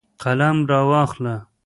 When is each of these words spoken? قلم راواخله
قلم 0.23 0.57
راواخله 0.69 1.35